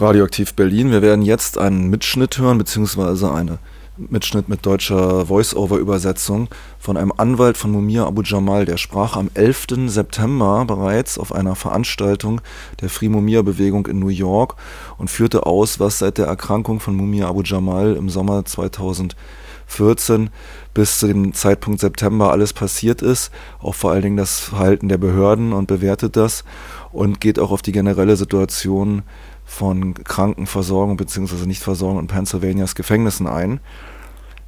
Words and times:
Radioaktiv 0.00 0.54
Berlin. 0.54 0.90
Wir 0.92 1.02
werden 1.02 1.22
jetzt 1.22 1.58
einen 1.58 1.90
Mitschnitt 1.90 2.38
hören, 2.38 2.56
beziehungsweise 2.56 3.32
einen 3.34 3.58
Mitschnitt 3.98 4.48
mit 4.48 4.64
deutscher 4.64 5.26
Voice-Over-Übersetzung 5.26 6.48
von 6.78 6.96
einem 6.96 7.12
Anwalt 7.14 7.58
von 7.58 7.70
Mumia 7.70 8.06
Abu 8.06 8.22
Jamal. 8.22 8.64
Der 8.64 8.78
sprach 8.78 9.16
am 9.16 9.30
11. 9.34 9.66
September 9.88 10.64
bereits 10.64 11.18
auf 11.18 11.34
einer 11.34 11.54
Veranstaltung 11.54 12.40
der 12.80 12.88
Free 12.88 13.10
Mumia-Bewegung 13.10 13.86
in 13.88 13.98
New 13.98 14.08
York 14.08 14.56
und 14.96 15.10
führte 15.10 15.44
aus, 15.44 15.80
was 15.80 15.98
seit 15.98 16.16
der 16.16 16.26
Erkrankung 16.26 16.80
von 16.80 16.96
Mumia 16.96 17.28
Abu 17.28 17.42
Jamal 17.42 17.94
im 17.94 18.08
Sommer 18.08 18.46
2014 18.46 20.30
bis 20.72 20.98
zu 20.98 21.08
dem 21.08 21.34
Zeitpunkt 21.34 21.80
September 21.80 22.30
alles 22.30 22.54
passiert 22.54 23.02
ist, 23.02 23.30
auch 23.58 23.74
vor 23.74 23.90
allen 23.90 24.02
Dingen 24.02 24.16
das 24.16 24.40
Verhalten 24.40 24.88
der 24.88 24.98
Behörden 24.98 25.52
und 25.52 25.66
bewertet 25.66 26.16
das 26.16 26.44
und 26.90 27.20
geht 27.20 27.38
auch 27.38 27.50
auf 27.50 27.60
die 27.60 27.72
generelle 27.72 28.16
Situation 28.16 29.02
von 29.50 29.94
Krankenversorgung 29.94 30.96
bzw. 30.96 31.46
Nichtversorgung 31.46 31.98
in 31.98 32.06
Pennsylvanias 32.06 32.74
Gefängnissen 32.74 33.26
ein. 33.26 33.60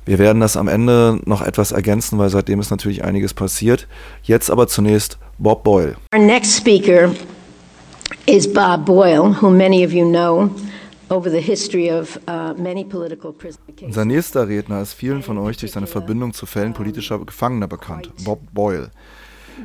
Wir 0.04 0.18
werden 0.18 0.40
das 0.40 0.56
am 0.56 0.68
Ende 0.68 1.20
noch 1.24 1.42
etwas 1.42 1.72
ergänzen, 1.72 2.18
weil 2.18 2.30
seitdem 2.30 2.60
ist 2.60 2.70
natürlich 2.70 3.04
einiges 3.04 3.34
passiert. 3.34 3.88
Jetzt 4.22 4.50
aber 4.50 4.68
zunächst 4.68 5.18
Bob 5.38 5.64
Boyle. 5.64 5.96
Our 6.14 6.20
next 6.24 6.56
speaker 6.56 7.10
is 8.26 8.50
Bob 8.50 8.86
Boyle, 8.86 9.36
who 9.40 9.50
many 9.50 9.84
of 9.84 9.92
you 9.92 10.08
know. 10.08 10.50
Uh, 11.10 11.16
Unser 13.82 14.04
nächster 14.06 14.48
Redner 14.48 14.80
ist 14.80 14.94
vielen 14.94 15.22
von 15.22 15.36
euch 15.36 15.58
durch 15.58 15.72
seine 15.72 15.86
Verbindung 15.86 16.32
zu 16.32 16.46
Fällen 16.46 16.72
politischer 16.72 17.18
Gefangener 17.18 17.68
bekannt, 17.68 18.10
Bob 18.24 18.40
Boyle. 18.52 18.90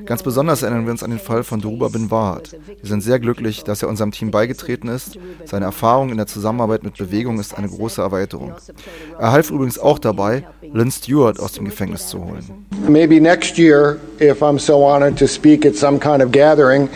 Ganz 0.05 0.23
besonders 0.23 0.63
erinnern 0.63 0.85
wir 0.85 0.91
uns 0.91 1.03
an 1.03 1.09
den 1.09 1.19
Fall 1.19 1.43
von 1.43 1.61
Duruba 1.61 1.89
bin 1.89 2.11
Wahad. 2.11 2.55
Wir 2.67 2.89
sind 2.89 3.01
sehr 3.01 3.19
glücklich, 3.19 3.63
dass 3.63 3.81
er 3.81 3.89
unserem 3.89 4.11
Team 4.11 4.31
beigetreten 4.31 4.87
ist. 4.87 5.17
Seine 5.45 5.65
Erfahrung 5.65 6.09
in 6.09 6.17
der 6.17 6.27
Zusammenarbeit 6.27 6.83
mit 6.83 6.97
Bewegung 6.97 7.39
ist 7.39 7.57
eine 7.57 7.67
große 7.67 8.01
Erweiterung. 8.01 8.53
Er 9.19 9.31
half 9.31 9.49
übrigens 9.49 9.79
auch 9.79 9.99
dabei, 9.99 10.43
Lynn 10.61 10.91
Stewart 10.91 11.39
aus 11.39 11.53
dem 11.53 11.65
Gefängnis 11.65 12.07
zu 12.07 12.23
holen. 12.23 12.65
Maybe 12.87 13.19
next 13.19 13.57
year, 13.57 13.99
if 14.19 14.41
I'm 14.41 14.59
so 14.59 14.85
honored 14.85 15.17
to 15.19 15.27
speak 15.27 15.65
at 15.65 15.75
some 15.75 15.99
kind 15.99 16.21
of 16.21 16.31
gathering, 16.31 16.89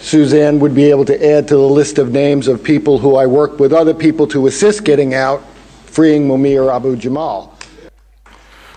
Suzanne 0.00 0.60
would 0.60 0.74
be 0.74 0.90
able 0.90 1.04
to 1.04 1.14
add 1.14 1.46
to 1.48 1.56
the 1.56 1.74
list 1.74 1.98
of 1.98 2.10
names 2.10 2.48
of 2.48 2.62
people 2.62 2.98
who 2.98 3.16
I 3.16 3.26
worked 3.26 3.60
with 3.60 3.72
other 3.72 3.94
people 3.94 4.26
to 4.28 4.46
assist 4.46 4.84
getting 4.84 5.14
out, 5.14 5.40
freeing 5.86 6.26
Mumir 6.26 6.68
Abu 6.68 6.96
Jamal. 6.96 7.50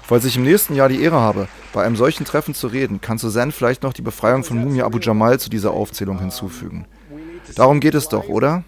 Falls 0.04 0.24
ich 0.24 0.38
im 0.38 0.44
nächsten 0.44 0.76
Jahr 0.76 0.88
die 0.88 1.02
Ehre 1.02 1.20
habe, 1.20 1.48
bei 1.76 1.84
einem 1.84 1.98
solchen 1.98 2.24
Treffen 2.24 2.56
zu 2.56 2.68
reden, 2.68 3.02
kann 3.02 3.18
Suzanne 3.18 3.52
vielleicht 3.52 3.84
noch 3.84 3.92
die 3.92 4.02
Befreiung 4.02 4.46
von 4.46 4.58
Mumia 4.58 4.86
Abu 4.86 4.98
Jamal 4.98 5.42
zu 5.42 5.50
dieser 5.50 5.72
Aufzählung 5.72 6.20
hinzufügen. 6.20 6.86
Darum 7.56 7.82
geht 7.82 7.96
es 7.96 8.08
doch, 8.08 8.30
oder? 8.30 8.64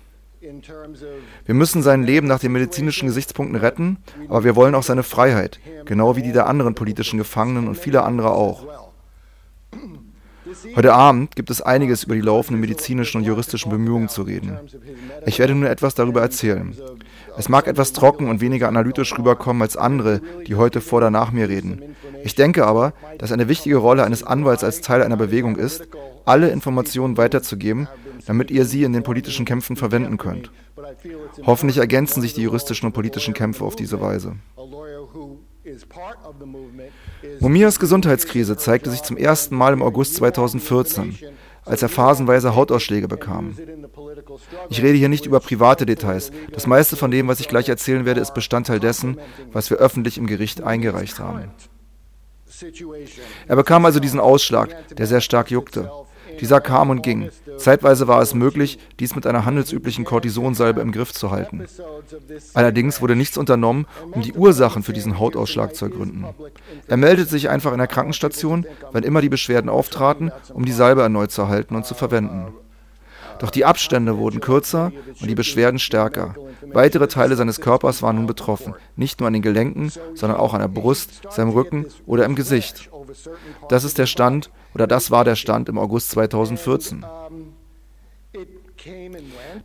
Wir 1.45 1.53
müssen 1.53 1.81
sein 1.81 2.03
Leben 2.03 2.27
nach 2.27 2.39
den 2.39 2.52
medizinischen 2.52 3.08
Gesichtspunkten 3.08 3.55
retten, 3.55 3.97
aber 4.27 4.44
wir 4.44 4.58
wollen 4.58 4.75
auch 4.75 4.83
seine 4.83 5.03
Freiheit, 5.03 5.59
genau 5.86 6.17
wie 6.17 6.22
die 6.22 6.33
der 6.33 6.47
anderen 6.47 6.75
politischen 6.75 7.17
Gefangenen 7.17 7.69
und 7.69 7.77
viele 7.77 8.03
andere 8.03 8.31
auch. 8.31 8.66
Heute 10.75 10.94
Abend 10.94 11.36
gibt 11.36 11.50
es 11.50 11.61
einiges 11.61 12.03
über 12.03 12.16
die 12.16 12.22
laufenden 12.22 12.61
medizinischen 12.61 13.17
und 13.17 13.23
juristischen 13.23 13.72
Bemühungen 13.72 14.09
zu 14.09 14.23
reden. 14.23 14.58
Ich 15.25 15.39
werde 15.39 15.53
nun 15.53 15.66
etwas 15.66 15.95
darüber 15.95 16.22
erzählen. 16.22 16.75
Es 17.38 17.49
mag 17.49 17.67
etwas 17.67 17.94
trocken 17.94 18.30
und 18.30 18.41
weniger 18.41 18.67
analytisch 18.67 19.17
rüberkommen 19.17 19.61
als 19.61 19.77
andere, 19.77 20.22
die 20.47 20.55
heute 20.55 20.81
vor 20.81 20.97
oder 20.97 21.11
nach 21.11 21.31
mir 21.31 21.49
reden. 21.49 21.95
Ich 22.23 22.36
denke 22.36 22.66
aber, 22.66 22.94
dass 23.17 23.31
eine 23.31 23.47
wichtige 23.47 23.77
Rolle 23.77 24.03
eines 24.03 24.23
Anwalts 24.23 24.64
als 24.64 24.81
Teil 24.81 25.03
einer 25.03 25.17
Bewegung 25.17 25.55
ist, 25.55 25.88
alle 26.25 26.49
Informationen 26.49 27.17
weiterzugeben, 27.17 27.88
damit 28.25 28.52
ihr 28.52 28.66
sie 28.66 28.83
in 28.83 28.94
den 28.94 29.03
politischen 29.03 29.45
Kämpfen 29.45 29.75
verwenden 29.75 30.17
könnt. 30.17 30.52
Hoffentlich 31.45 31.77
ergänzen 31.77 32.21
sich 32.21 32.33
die 32.33 32.42
juristischen 32.42 32.88
und 32.88 32.94
politischen 32.94 33.33
Kämpfe 33.33 33.64
auf 33.64 33.75
diese 33.75 34.02
Weise. 34.02 34.36
Mumias 37.39 37.79
Gesundheitskrise 37.79 38.57
zeigte 38.57 38.89
sich 38.89 39.03
zum 39.03 39.17
ersten 39.17 39.55
Mal 39.55 39.73
im 39.73 39.81
August 39.81 40.15
2014 40.15 41.17
als 41.67 41.81
er 41.81 41.89
phasenweise 41.89 42.55
Hautausschläge 42.55 43.08
bekam. 43.08 43.55
Ich 44.69 44.81
rede 44.81 44.97
hier 44.97 45.09
nicht 45.09 45.25
über 45.25 45.39
private 45.39 45.86
Details. 45.86 46.31
Das 46.52 46.67
meiste 46.67 46.95
von 46.95 47.11
dem, 47.11 47.27
was 47.27 47.39
ich 47.39 47.47
gleich 47.47 47.69
erzählen 47.69 48.05
werde, 48.05 48.21
ist 48.21 48.33
Bestandteil 48.33 48.80
dessen, 48.80 49.19
was 49.52 49.69
wir 49.69 49.77
öffentlich 49.77 50.17
im 50.17 50.27
Gericht 50.27 50.64
eingereicht 50.64 51.19
haben. 51.19 51.52
Er 53.47 53.55
bekam 53.55 53.86
also 53.86 53.99
diesen 53.99 54.19
Ausschlag, 54.19 54.69
der 54.95 55.05
sehr 55.05 55.21
stark 55.21 55.52
juckte. 55.52 55.92
Dieser 56.39 56.61
kam 56.61 56.89
und 56.89 57.02
ging. 57.03 57.30
Zeitweise 57.58 58.08
war 58.08 58.21
es 58.21 58.33
möglich, 58.33 58.80
dies 58.99 59.15
mit 59.15 59.25
einer 59.25 59.45
handelsüblichen 59.45 60.05
Cortisonsalbe 60.05 60.81
im 60.81 60.92
Griff 60.92 61.14
zu 61.14 61.31
halten. 61.31 61.65
Allerdings 62.53 63.02
wurde 63.02 63.15
nichts 63.15 63.37
unternommen, 63.37 63.86
um 64.11 64.21
die 64.21 64.33
Ursachen 64.33 64.83
für 64.83 64.93
diesen 64.93 65.20
Hautausschlag 65.20 65.75
zu 65.75 65.86
ergründen. 65.86 66.25
Er 66.87 66.98
meldete 66.98 67.30
sich 67.30 67.49
einfach 67.49 67.71
in 67.71 67.80
der 67.80 67.87
Krankenstation, 67.87 68.65
wenn 68.92 69.03
immer 69.03 69.21
die 69.21 69.30
Beschwerden 69.30 69.70
auftraten, 69.70 70.31
um 70.53 70.65
die 70.65 70.71
Salbe 70.71 71.02
erneut 71.02 71.31
zu 71.31 71.42
erhalten 71.42 71.75
und 71.75 71.86
zu 71.86 71.95
verwenden. 71.95 72.54
Doch 73.39 73.52
die 73.52 73.65
Abstände 73.65 74.17
wurden 74.17 74.39
kürzer 74.39 74.92
und 75.21 75.30
die 75.30 75.36
Beschwerden 75.36 75.80
stärker. 75.80 76.36
Weitere 76.73 77.08
Teile 77.08 77.36
seines 77.36 77.61
Körpers 77.61 78.02
waren 78.02 78.15
nun 78.15 78.27
betroffen, 78.27 78.73
nicht 78.95 79.19
nur 79.19 79.27
an 79.27 79.33
den 79.33 79.42
Gelenken, 79.42 79.92
sondern 80.15 80.39
auch 80.39 80.54
an 80.54 80.61
der 80.61 80.67
Brust, 80.67 81.21
seinem 81.30 81.49
Rücken 81.49 81.86
oder 82.05 82.25
im 82.25 82.36
Gesicht. 82.36 82.89
Das 83.69 83.83
ist 83.83 83.97
der 83.97 84.05
Stand, 84.05 84.51
oder 84.73 84.87
das 84.87 85.11
war 85.11 85.23
der 85.23 85.35
Stand 85.35 85.69
im 85.69 85.77
August 85.77 86.11
2014. 86.11 87.05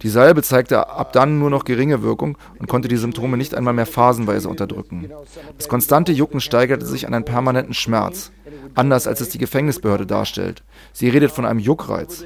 Die 0.02 0.08
Salbe 0.08 0.42
zeigte 0.42 0.88
ab 0.88 1.12
dann 1.12 1.38
nur 1.38 1.50
noch 1.50 1.64
geringe 1.64 2.02
Wirkung 2.02 2.38
und 2.58 2.68
konnte 2.68 2.88
die 2.88 2.96
Symptome 2.96 3.36
nicht 3.36 3.54
einmal 3.54 3.74
mehr 3.74 3.86
phasenweise 3.86 4.48
unterdrücken. 4.48 5.10
Das 5.58 5.68
konstante 5.68 6.12
Jucken 6.12 6.40
steigerte 6.40 6.86
sich 6.86 7.06
an 7.06 7.14
einen 7.14 7.24
permanenten 7.24 7.74
Schmerz, 7.74 8.32
anders 8.74 9.06
als 9.06 9.20
es 9.20 9.28
die 9.28 9.38
Gefängnisbehörde 9.38 10.06
darstellt. 10.06 10.62
Sie 10.92 11.08
redet 11.08 11.30
von 11.30 11.44
einem 11.44 11.60
Juckreiz. 11.60 12.24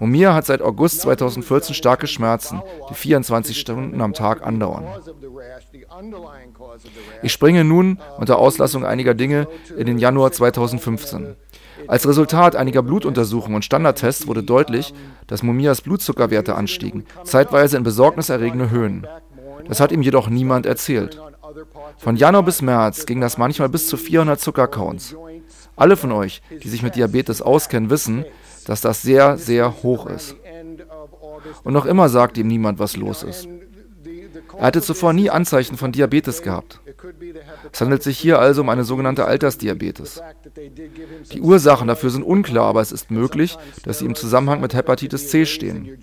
Mumia 0.00 0.34
hat 0.34 0.46
seit 0.46 0.62
August 0.62 1.00
2014 1.02 1.74
starke 1.74 2.06
Schmerzen, 2.06 2.62
die 2.90 2.94
24 2.94 3.58
Stunden 3.58 4.00
am 4.00 4.12
Tag 4.12 4.46
andauern. 4.46 4.86
Ich 7.22 7.32
springe 7.32 7.64
nun 7.64 7.98
unter 8.18 8.38
Auslassung 8.38 8.84
einiger 8.84 9.14
Dinge 9.14 9.48
in 9.76 9.86
den 9.86 9.98
Januar 9.98 10.32
2015. 10.32 11.36
Als 11.86 12.06
Resultat 12.06 12.56
einiger 12.56 12.82
Blutuntersuchungen 12.82 13.56
und 13.56 13.64
Standardtests 13.64 14.26
wurde 14.26 14.42
deutlich, 14.42 14.92
dass 15.26 15.42
Mumias 15.42 15.80
Blutzuckerwerte 15.80 16.54
anstiegen, 16.54 17.04
zeitweise 17.24 17.76
in 17.76 17.84
besorgniserregende 17.84 18.70
Höhen. 18.70 19.06
Das 19.66 19.80
hat 19.80 19.92
ihm 19.92 20.02
jedoch 20.02 20.28
niemand 20.28 20.66
erzählt. 20.66 21.20
Von 21.96 22.16
Januar 22.16 22.44
bis 22.44 22.62
März 22.62 23.06
ging 23.06 23.20
das 23.20 23.38
manchmal 23.38 23.68
bis 23.68 23.86
zu 23.86 23.96
400 23.96 24.40
Zuckercounts. 24.40 25.16
Alle 25.76 25.96
von 25.96 26.12
euch, 26.12 26.42
die 26.62 26.68
sich 26.68 26.82
mit 26.82 26.96
Diabetes 26.96 27.40
auskennen, 27.40 27.90
wissen, 27.90 28.24
dass 28.68 28.82
das 28.82 29.00
sehr, 29.00 29.38
sehr 29.38 29.82
hoch 29.82 30.06
ist. 30.06 30.36
Und 31.64 31.72
noch 31.72 31.86
immer 31.86 32.08
sagt 32.10 32.36
ihm 32.36 32.46
niemand, 32.46 32.78
was 32.78 32.96
los 32.96 33.22
ist. 33.22 33.48
Er 34.58 34.66
hatte 34.66 34.82
zuvor 34.82 35.12
nie 35.12 35.30
Anzeichen 35.30 35.76
von 35.76 35.92
Diabetes 35.92 36.42
gehabt. 36.42 36.80
Es 37.72 37.80
handelt 37.80 38.02
sich 38.02 38.18
hier 38.18 38.38
also 38.40 38.60
um 38.60 38.68
eine 38.68 38.84
sogenannte 38.84 39.24
Altersdiabetes. 39.24 40.20
Die 41.32 41.40
Ursachen 41.40 41.88
dafür 41.88 42.10
sind 42.10 42.22
unklar, 42.22 42.66
aber 42.66 42.80
es 42.80 42.92
ist 42.92 43.10
möglich, 43.10 43.56
dass 43.84 44.00
sie 44.00 44.06
im 44.06 44.14
Zusammenhang 44.14 44.60
mit 44.60 44.74
Hepatitis 44.74 45.28
C 45.28 45.46
stehen. 45.46 45.96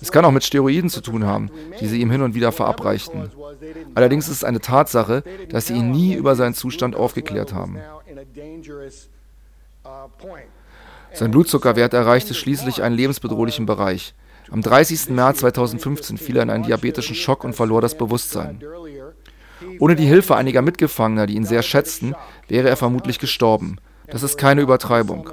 Es 0.00 0.12
kann 0.12 0.24
auch 0.24 0.32
mit 0.32 0.44
Steroiden 0.44 0.90
zu 0.90 1.00
tun 1.00 1.24
haben, 1.24 1.50
die 1.80 1.86
sie 1.86 2.00
ihm 2.00 2.10
hin 2.10 2.22
und 2.22 2.34
wieder 2.34 2.52
verabreichten. 2.52 3.30
Allerdings 3.94 4.28
ist 4.28 4.38
es 4.38 4.44
eine 4.44 4.60
Tatsache, 4.60 5.22
dass 5.48 5.68
sie 5.68 5.74
ihn 5.74 5.90
nie 5.90 6.14
über 6.14 6.36
seinen 6.36 6.54
Zustand 6.54 6.96
aufgeklärt 6.96 7.54
haben. 7.54 7.78
Sein 11.12 11.30
Blutzuckerwert 11.30 11.94
erreichte 11.94 12.34
schließlich 12.34 12.82
einen 12.82 12.96
lebensbedrohlichen 12.96 13.66
Bereich. 13.66 14.14
Am 14.50 14.62
30. 14.62 15.10
März 15.10 15.38
2015 15.38 16.18
fiel 16.18 16.36
er 16.36 16.42
in 16.42 16.50
einen 16.50 16.64
diabetischen 16.64 17.16
Schock 17.16 17.42
und 17.42 17.54
verlor 17.54 17.80
das 17.80 17.96
Bewusstsein. 17.96 18.60
Ohne 19.80 19.96
die 19.96 20.06
Hilfe 20.06 20.36
einiger 20.36 20.62
Mitgefangener, 20.62 21.26
die 21.26 21.34
ihn 21.34 21.44
sehr 21.44 21.62
schätzten, 21.62 22.14
wäre 22.48 22.68
er 22.68 22.76
vermutlich 22.76 23.18
gestorben. 23.18 23.78
Das 24.06 24.22
ist 24.22 24.38
keine 24.38 24.60
Übertreibung. 24.60 25.30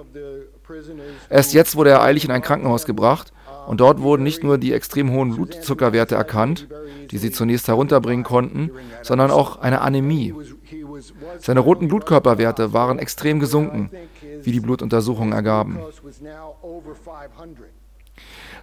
Erst 1.29 1.53
jetzt 1.53 1.75
wurde 1.75 1.91
er 1.91 2.01
eilig 2.01 2.25
in 2.25 2.31
ein 2.31 2.41
Krankenhaus 2.41 2.85
gebracht 2.85 3.33
und 3.67 3.79
dort 3.79 4.01
wurden 4.01 4.23
nicht 4.23 4.43
nur 4.43 4.57
die 4.57 4.73
extrem 4.73 5.11
hohen 5.11 5.35
Blutzuckerwerte 5.35 6.15
erkannt, 6.15 6.67
die 7.11 7.17
sie 7.17 7.31
zunächst 7.31 7.67
herunterbringen 7.67 8.23
konnten, 8.23 8.71
sondern 9.01 9.31
auch 9.31 9.59
eine 9.59 9.81
Anämie. 9.81 10.33
Seine 11.39 11.59
roten 11.59 11.87
Blutkörperwerte 11.87 12.73
waren 12.73 12.99
extrem 12.99 13.39
gesunken, 13.39 13.89
wie 14.41 14.51
die 14.51 14.59
Blutuntersuchungen 14.59 15.33
ergaben. 15.33 15.79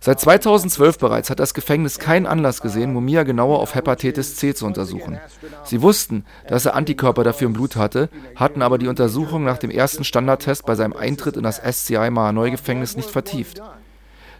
Seit 0.02 0.20
2012 0.20 0.98
bereits 0.98 1.28
hat 1.28 1.40
das 1.40 1.52
Gefängnis 1.52 1.98
keinen 1.98 2.26
Anlass 2.26 2.62
gesehen, 2.62 2.92
Mumia 2.92 3.22
genauer 3.24 3.58
auf 3.58 3.74
Hepatitis 3.74 4.36
C 4.36 4.54
zu 4.54 4.64
untersuchen. 4.64 5.18
Sie 5.64 5.82
wussten, 5.82 6.24
dass 6.48 6.64
er 6.64 6.74
Antikörper 6.74 7.24
dafür 7.24 7.48
im 7.48 7.52
Blut 7.52 7.76
hatte, 7.76 8.08
hatten 8.34 8.62
aber 8.62 8.78
die 8.78 8.88
Untersuchung 8.88 9.44
nach 9.44 9.58
dem 9.58 9.70
ersten 9.70 10.04
Standardtest 10.04 10.64
bei 10.64 10.74
seinem 10.74 10.94
Eintritt 10.94 11.36
in 11.36 11.42
das 11.42 11.60
SCI 11.60 12.10
Mahanoy 12.10 12.50
Gefängnis 12.50 12.96
nicht 12.96 13.10
vertieft. 13.10 13.60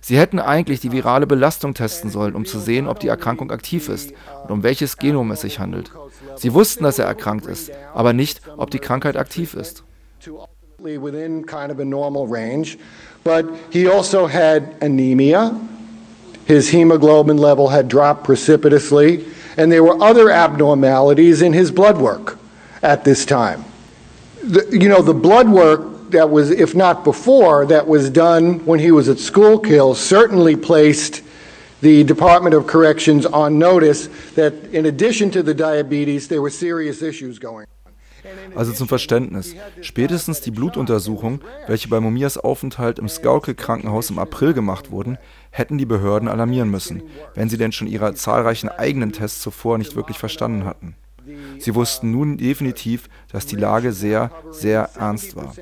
Sie 0.01 0.19
hätten 0.19 0.39
eigentlich 0.39 0.81
die 0.81 0.93
virale 0.93 1.27
Belastung 1.27 1.75
testen 1.75 2.11
sollen, 2.11 2.35
um 2.35 2.47
zu 2.47 2.59
sehen, 2.59 2.89
ob 2.89 3.01
die 3.01 3.09
Erkrankung 3.09 3.51
aktiv 3.51 3.89
ist 3.89 4.13
und 4.45 4.51
um 4.51 4.63
welches 4.63 4.97
Genom 4.97 5.31
es 5.31 5.43
sich 5.43 5.59
handelt. 5.59 5.93
Sie 6.37 6.55
wussten, 6.55 6.85
dass 6.85 6.99
er 6.99 7.07
erkrankt 7.07 7.47
ist, 7.47 7.71
aber 7.95 8.13
nicht, 8.13 8.41
ob 8.57 8.71
die 8.71 8.79
Krankheit 8.79 9.17
aktiv 9.17 9.55
ist. 9.55 9.85
within 10.83 11.45
kind 11.45 11.71
of 11.71 11.79
a 11.79 11.85
normal 11.85 12.27
range, 12.27 12.79
but 13.23 13.45
he 13.71 13.87
also 13.87 14.27
had 14.27 14.75
anemia. 14.81 15.55
His 16.47 16.71
hemoglobin 16.71 17.39
level 17.39 17.69
had 17.69 17.89
dropped 17.89 18.25
precipitously, 18.25 19.25
and 19.57 19.71
there 19.71 19.85
were 19.85 20.03
other 20.03 20.31
abnormalities 20.31 21.43
in 21.43 21.53
his 21.53 21.71
blood 21.71 21.99
work 21.99 22.39
at 22.83 23.05
this 23.05 23.25
time. 23.25 23.65
The, 24.43 24.67
you 24.73 24.89
know, 24.89 25.03
the 25.03 25.15
blood 25.15 25.49
work 25.49 25.90
that 26.13 26.31
was, 26.31 26.51
if 26.51 26.75
not 26.75 27.05
before, 27.05 27.67
that 27.67 27.87
was 27.87 28.11
done 28.11 28.65
when 28.67 28.79
he 28.81 28.91
was 28.91 29.09
at 29.09 29.19
Schuylkill 29.19 29.95
certainly 29.95 30.57
placed 30.57 31.23
the 31.81 32.05
Department 32.05 32.55
of 32.55 32.67
Corrections 32.67 33.27
on 33.27 33.59
notice 33.59 34.09
that 34.35 34.53
in 34.73 34.87
addition 34.87 35.31
to 35.31 35.43
the 35.43 35.55
diabetes, 35.55 36.29
there 36.29 36.43
were 36.43 36.51
serious 36.51 37.03
issues 37.03 37.39
going 37.39 37.67
Also 38.55 38.73
zum 38.73 38.89
Verständnis, 38.89 39.55
spätestens 39.81 40.41
die 40.41 40.51
Blutuntersuchungen, 40.51 41.41
welche 41.67 41.89
bei 41.89 42.01
Momias 42.01 42.37
Aufenthalt 42.37 42.99
im 42.99 43.09
Skalke-Krankenhaus 43.09 44.11
im 44.11 44.19
April 44.19 44.53
gemacht 44.53 44.91
wurden, 44.91 45.19
hätten 45.51 45.79
die 45.79 45.87
Behörden 45.87 46.29
alarmieren 46.29 46.71
müssen, 46.71 47.03
wenn 47.35 47.49
sie 47.49 47.57
denn 47.57 47.73
schon 47.73 47.89
ihre 47.89 48.15
zahlreichen 48.15 48.69
eigenen 48.69 49.13
Tests 49.13 49.41
zuvor 49.41 49.79
nicht 49.79 49.97
wirklich 49.97 50.19
verstanden 50.19 50.65
hatten. 50.65 50.97
Sie 51.59 51.75
wussten 51.75 52.11
nun 52.11 52.37
definitiv, 52.37 53.09
dass 53.33 53.47
die 53.47 53.57
Lage 53.57 53.93
sehr, 53.93 54.31
sehr 54.51 54.91
ernst 54.97 55.37
war. 55.37 55.55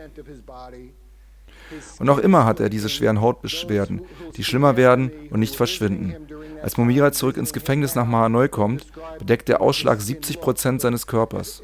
Und 1.98 2.06
noch 2.06 2.18
immer 2.18 2.44
hat 2.44 2.60
er 2.60 2.70
diese 2.70 2.88
schweren 2.88 3.20
Hautbeschwerden, 3.20 4.02
die 4.36 4.44
schlimmer 4.44 4.76
werden 4.76 5.10
und 5.30 5.40
nicht 5.40 5.54
verschwinden. 5.54 6.14
Als 6.62 6.76
Momira 6.76 7.12
zurück 7.12 7.36
ins 7.36 7.52
Gefängnis 7.52 7.94
nach 7.94 8.06
Mahanoi 8.06 8.48
kommt, 8.48 8.86
bedeckt 9.18 9.48
der 9.48 9.60
Ausschlag 9.60 10.00
70 10.00 10.40
Prozent 10.40 10.80
seines 10.80 11.06
Körpers. 11.06 11.62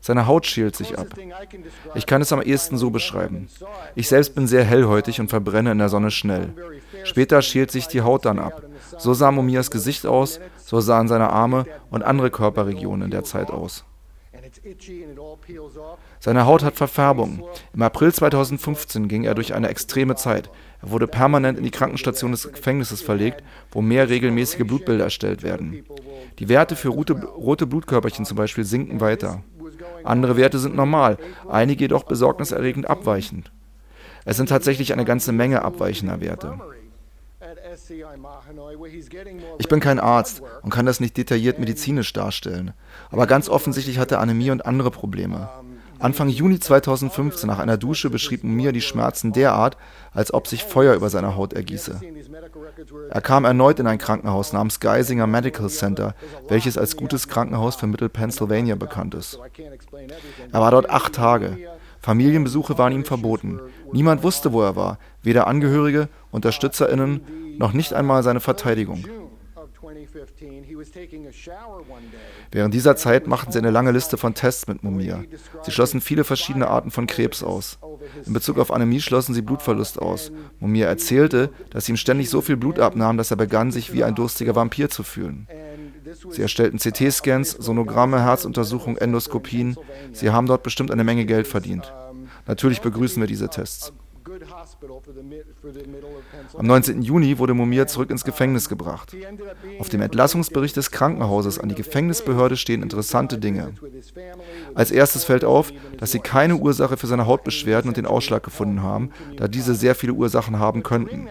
Seine 0.00 0.26
Haut 0.26 0.46
schält 0.46 0.74
sich 0.74 0.98
ab. 0.98 1.06
Ich 1.94 2.06
kann 2.06 2.22
es 2.22 2.32
am 2.32 2.42
ehesten 2.42 2.76
so 2.76 2.90
beschreiben. 2.90 3.48
Ich 3.94 4.08
selbst 4.08 4.34
bin 4.34 4.46
sehr 4.46 4.64
hellhäutig 4.64 5.20
und 5.20 5.28
verbrenne 5.28 5.70
in 5.72 5.78
der 5.78 5.88
Sonne 5.88 6.10
schnell. 6.10 6.52
Später 7.04 7.40
schält 7.40 7.70
sich 7.70 7.86
die 7.86 8.00
Haut 8.02 8.24
dann 8.24 8.38
ab. 8.38 8.62
So 8.98 9.14
sah 9.14 9.30
Momias 9.30 9.70
Gesicht 9.70 10.06
aus, 10.06 10.40
so 10.58 10.80
sahen 10.80 11.08
seine 11.08 11.30
Arme 11.30 11.64
und 11.90 12.02
andere 12.02 12.30
Körperregionen 12.30 13.06
in 13.06 13.10
der 13.10 13.24
Zeit 13.24 13.50
aus. 13.50 13.84
Seine 16.20 16.46
Haut 16.46 16.62
hat 16.62 16.76
Verfärbung. 16.76 17.44
Im 17.74 17.82
April 17.82 18.12
2015 18.12 19.08
ging 19.08 19.24
er 19.24 19.34
durch 19.34 19.54
eine 19.54 19.68
extreme 19.68 20.14
Zeit. 20.16 20.50
Er 20.82 20.90
wurde 20.90 21.06
permanent 21.06 21.58
in 21.58 21.64
die 21.64 21.70
Krankenstation 21.70 22.32
des 22.32 22.50
Gefängnisses 22.52 23.02
verlegt, 23.02 23.42
wo 23.70 23.80
mehr 23.82 24.08
regelmäßige 24.08 24.66
Blutbilder 24.66 25.04
erstellt 25.04 25.42
werden. 25.42 25.84
Die 26.38 26.48
Werte 26.48 26.76
für 26.76 26.88
rote, 26.88 27.14
rote 27.14 27.66
Blutkörperchen 27.66 28.24
zum 28.24 28.36
Beispiel 28.36 28.64
sinken 28.64 29.00
weiter. 29.00 29.42
Andere 30.04 30.36
Werte 30.36 30.58
sind 30.58 30.74
normal, 30.74 31.18
einige 31.48 31.84
jedoch 31.84 32.04
besorgniserregend 32.04 32.88
abweichend. 32.88 33.52
Es 34.24 34.36
sind 34.36 34.48
tatsächlich 34.48 34.92
eine 34.92 35.04
ganze 35.04 35.32
Menge 35.32 35.62
abweichender 35.62 36.20
Werte. 36.20 36.58
Ich 39.58 39.68
bin 39.68 39.80
kein 39.80 40.00
Arzt 40.00 40.42
und 40.62 40.70
kann 40.70 40.86
das 40.86 41.00
nicht 41.00 41.16
detailliert 41.16 41.58
medizinisch 41.58 42.12
darstellen, 42.12 42.72
aber 43.10 43.26
ganz 43.26 43.48
offensichtlich 43.48 43.98
hat 43.98 44.12
er 44.12 44.20
Anämie 44.20 44.50
und 44.50 44.66
andere 44.66 44.90
Probleme. 44.90 45.48
Anfang 46.02 46.28
Juni 46.28 46.58
2015 46.58 47.46
nach 47.46 47.60
einer 47.60 47.76
Dusche 47.76 48.10
beschrieb 48.10 48.42
Mia 48.42 48.72
die 48.72 48.80
Schmerzen 48.80 49.32
derart, 49.32 49.76
als 50.12 50.34
ob 50.34 50.48
sich 50.48 50.64
Feuer 50.64 50.94
über 50.94 51.08
seine 51.10 51.36
Haut 51.36 51.52
ergieße. 51.52 52.00
Er 53.08 53.20
kam 53.20 53.44
erneut 53.44 53.78
in 53.78 53.86
ein 53.86 53.98
Krankenhaus 53.98 54.52
namens 54.52 54.80
Geisinger 54.80 55.28
Medical 55.28 55.68
Center, 55.68 56.16
welches 56.48 56.76
als 56.76 56.96
gutes 56.96 57.28
Krankenhaus 57.28 57.76
für 57.76 57.86
Mittel-Pennsylvania 57.86 58.74
bekannt 58.74 59.14
ist. 59.14 59.38
Er 60.50 60.60
war 60.60 60.72
dort 60.72 60.90
acht 60.90 61.12
Tage. 61.12 61.56
Familienbesuche 62.00 62.76
waren 62.78 62.92
ihm 62.92 63.04
verboten. 63.04 63.60
Niemand 63.92 64.24
wusste, 64.24 64.52
wo 64.52 64.60
er 64.60 64.74
war, 64.74 64.98
weder 65.22 65.46
Angehörige, 65.46 66.08
UnterstützerInnen, 66.32 67.20
noch 67.58 67.72
nicht 67.72 67.92
einmal 67.92 68.22
seine 68.22 68.40
Verteidigung. 68.40 69.04
Während 72.50 72.74
dieser 72.74 72.96
Zeit 72.96 73.26
machten 73.26 73.52
sie 73.52 73.58
eine 73.58 73.70
lange 73.70 73.90
Liste 73.90 74.16
von 74.16 74.34
Tests 74.34 74.66
mit 74.66 74.82
Mumia. 74.82 75.24
Sie 75.62 75.70
schlossen 75.70 76.00
viele 76.00 76.24
verschiedene 76.24 76.68
Arten 76.68 76.90
von 76.90 77.06
Krebs 77.06 77.42
aus. 77.42 77.78
In 78.24 78.32
Bezug 78.32 78.58
auf 78.58 78.70
Anämie 78.70 79.00
schlossen 79.00 79.34
sie 79.34 79.42
Blutverlust 79.42 80.00
aus. 80.00 80.32
Mumia 80.60 80.86
erzählte, 80.86 81.50
dass 81.70 81.88
ihm 81.88 81.96
ständig 81.96 82.30
so 82.30 82.40
viel 82.40 82.56
Blut 82.56 82.78
abnahm, 82.78 83.16
dass 83.16 83.30
er 83.30 83.36
begann, 83.36 83.70
sich 83.70 83.92
wie 83.92 84.04
ein 84.04 84.14
durstiger 84.14 84.54
Vampir 84.54 84.88
zu 84.88 85.02
fühlen. 85.02 85.48
Sie 86.30 86.42
erstellten 86.42 86.78
CT-Scans, 86.78 87.52
Sonogramme, 87.52 88.22
Herzuntersuchungen, 88.22 89.00
Endoskopien. 89.00 89.76
Sie 90.12 90.30
haben 90.30 90.46
dort 90.46 90.62
bestimmt 90.62 90.90
eine 90.90 91.04
Menge 91.04 91.24
Geld 91.24 91.46
verdient. 91.46 91.92
Natürlich 92.46 92.80
begrüßen 92.80 93.22
wir 93.22 93.26
diese 93.26 93.48
Tests. 93.48 93.92
Am 96.56 96.66
19. 96.66 97.02
Juni 97.02 97.38
wurde 97.38 97.54
Mumia 97.54 97.86
zurück 97.86 98.10
ins 98.10 98.24
Gefängnis 98.24 98.68
gebracht. 98.68 99.16
Auf 99.78 99.88
dem 99.88 100.00
Entlassungsbericht 100.00 100.76
des 100.76 100.90
Krankenhauses 100.90 101.58
an 101.58 101.68
die 101.68 101.74
Gefängnisbehörde 101.74 102.56
stehen 102.56 102.82
interessante 102.82 103.38
Dinge. 103.38 103.72
Als 104.74 104.90
erstes 104.90 105.24
fällt 105.24 105.44
auf, 105.44 105.72
dass 105.98 106.12
sie 106.12 106.20
keine 106.20 106.56
Ursache 106.56 106.96
für 106.96 107.06
seine 107.06 107.26
Hautbeschwerden 107.26 107.88
und 107.88 107.96
den 107.96 108.06
Ausschlag 108.06 108.42
gefunden 108.42 108.82
haben, 108.82 109.10
da 109.36 109.48
diese 109.48 109.74
sehr 109.74 109.94
viele 109.94 110.12
Ursachen 110.12 110.58
haben 110.58 110.82
könnten. 110.82 111.28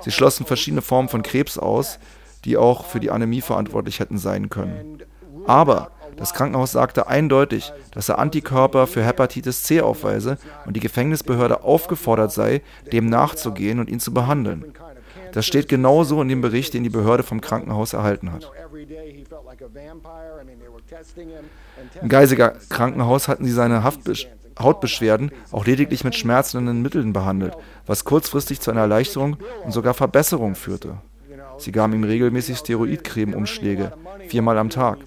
Sie 0.00 0.10
schlossen 0.10 0.46
verschiedene 0.46 0.82
Formen 0.82 1.08
von 1.08 1.22
Krebs 1.22 1.58
aus, 1.58 1.98
die 2.44 2.56
auch 2.56 2.86
für 2.86 3.00
die 3.00 3.10
Anämie 3.10 3.40
verantwortlich 3.40 4.00
hätten 4.00 4.18
sein 4.18 4.48
können. 4.48 5.02
Aber 5.46 5.90
das 6.16 6.34
Krankenhaus 6.34 6.72
sagte 6.72 7.06
eindeutig, 7.06 7.72
dass 7.92 8.08
er 8.08 8.18
Antikörper 8.18 8.86
für 8.86 9.04
Hepatitis 9.04 9.62
C 9.62 9.80
aufweise 9.80 10.38
und 10.64 10.76
die 10.76 10.80
Gefängnisbehörde 10.80 11.62
aufgefordert 11.62 12.32
sei, 12.32 12.62
dem 12.92 13.06
nachzugehen 13.06 13.78
und 13.78 13.90
ihn 13.90 14.00
zu 14.00 14.12
behandeln. 14.12 14.72
Das 15.32 15.46
steht 15.46 15.68
genauso 15.68 16.22
in 16.22 16.28
dem 16.28 16.40
Bericht, 16.40 16.74
den 16.74 16.82
die 16.82 16.88
Behörde 16.88 17.22
vom 17.22 17.40
Krankenhaus 17.40 17.92
erhalten 17.92 18.32
hat. 18.32 18.50
Im 22.00 22.08
Geisiger 22.08 22.54
Krankenhaus 22.68 23.28
hatten 23.28 23.44
sie 23.44 23.52
seine 23.52 23.82
Haftbesch 23.82 24.28
Hautbeschwerden 24.58 25.32
auch 25.52 25.66
lediglich 25.66 26.04
mit 26.04 26.14
schmerzenden 26.14 26.80
Mitteln 26.80 27.12
behandelt, 27.12 27.54
was 27.86 28.04
kurzfristig 28.04 28.60
zu 28.60 28.70
einer 28.70 28.82
Erleichterung 28.82 29.36
und 29.64 29.72
sogar 29.72 29.94
Verbesserung 29.94 30.54
führte. 30.54 30.98
Sie 31.58 31.72
gaben 31.72 31.92
ihm 31.92 32.04
regelmäßig 32.04 32.58
Steroidcreme-Umschläge, 32.58 33.92
viermal 34.28 34.58
am 34.58 34.70
Tag. 34.70 34.98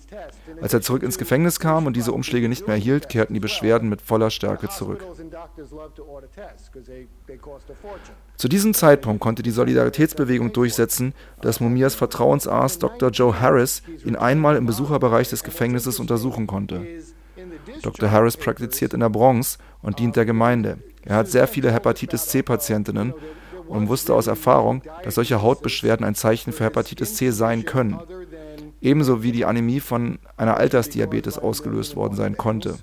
Als 0.61 0.73
er 0.73 0.81
zurück 0.81 1.03
ins 1.03 1.17
Gefängnis 1.17 1.59
kam 1.59 1.85
und 1.85 1.95
diese 1.95 2.11
Umschläge 2.11 2.49
nicht 2.49 2.67
mehr 2.67 2.75
erhielt, 2.75 3.09
kehrten 3.09 3.33
die 3.33 3.39
Beschwerden 3.39 3.89
mit 3.89 4.01
voller 4.01 4.29
Stärke 4.29 4.69
zurück. 4.69 5.03
Zu 8.35 8.47
diesem 8.47 8.73
Zeitpunkt 8.73 9.21
konnte 9.21 9.43
die 9.43 9.51
Solidaritätsbewegung 9.51 10.53
durchsetzen, 10.53 11.13
dass 11.41 11.59
Mumias 11.59 11.95
Vertrauensarzt 11.95 12.83
Dr. 12.83 13.09
Joe 13.09 13.39
Harris 13.39 13.83
ihn 14.05 14.15
einmal 14.15 14.55
im 14.55 14.65
Besucherbereich 14.65 15.29
des 15.29 15.43
Gefängnisses 15.43 15.99
untersuchen 15.99 16.47
konnte. 16.47 16.85
Dr. 17.81 18.11
Harris 18.11 18.37
praktiziert 18.37 18.93
in 18.93 18.99
der 18.99 19.09
Bronx 19.09 19.57
und 19.81 19.99
dient 19.99 20.15
der 20.15 20.25
Gemeinde. 20.25 20.79
Er 21.03 21.15
hat 21.15 21.27
sehr 21.27 21.47
viele 21.47 21.71
Hepatitis 21.71 22.27
C-Patientinnen 22.27 23.13
und 23.67 23.87
wusste 23.87 24.13
aus 24.13 24.27
Erfahrung, 24.27 24.81
dass 25.03 25.15
solche 25.15 25.41
Hautbeschwerden 25.41 26.05
ein 26.05 26.15
Zeichen 26.15 26.51
für 26.51 26.65
Hepatitis 26.65 27.15
C 27.15 27.29
sein 27.31 27.65
können 27.65 27.99
ebenso 28.81 29.23
wie 29.23 29.31
die 29.31 29.45
Anämie 29.45 29.79
von 29.79 30.19
einer 30.37 30.57
Altersdiabetes 30.57 31.37
ausgelöst 31.37 31.95
worden 31.95 32.15
sein 32.15 32.37
konnte. 32.37 32.77